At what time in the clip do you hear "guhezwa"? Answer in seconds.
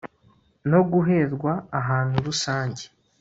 0.91-1.51